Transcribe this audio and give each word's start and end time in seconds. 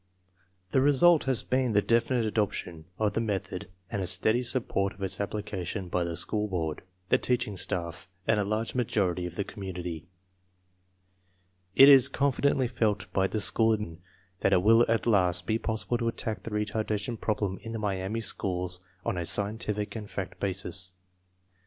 The 0.71 0.81
result 0.81 1.25
has 1.25 1.43
been 1.43 1.73
the 1.73 1.81
definite 1.83 2.25
adoption 2.25 2.85
of 2.97 3.13
the 3.13 3.21
method 3.21 3.69
and 3.91 4.01
a 4.01 4.07
steady 4.07 4.41
support 4.41 4.93
of 4.95 5.03
its 5.03 5.19
application 5.21 5.89
by 5.89 6.03
the 6.03 6.15
school 6.15 6.47
board, 6.47 6.81
the 7.09 7.19
teaching 7.19 7.55
staff, 7.55 8.07
and 8.25 8.39
a 8.39 8.43
large 8.43 8.73
majority 8.73 9.27
of 9.27 9.35
the 9.35 9.43
community. 9.43 10.07
It 11.75 11.87
is 11.87 12.07
confidently 12.07 12.67
felt 12.67 13.13
by 13.13 13.27
the 13.27 13.39
school 13.39 13.73
administration 13.75 14.03
that 14.39 14.53
it 14.53 14.63
will 14.63 14.89
at 14.89 15.05
last 15.05 15.45
be 15.45 15.59
possible 15.59 15.99
to 15.99 16.07
attack 16.07 16.41
the 16.41 16.49
retardation 16.49 17.21
problem 17.21 17.59
in 17.61 17.71
the 17.71 17.77
Miami 17.77 18.21
schools 18.21 18.79
on 19.05 19.19
a 19.19 19.23
scientific 19.25 19.95
and 19.95 20.09
fact 20.09 20.39
basis. 20.39 20.93